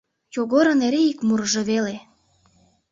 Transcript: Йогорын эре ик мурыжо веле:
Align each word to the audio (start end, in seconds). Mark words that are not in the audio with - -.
Йогорын 0.35 0.79
эре 0.87 1.01
ик 1.11 1.19
мурыжо 1.27 1.61
веле: 1.69 1.95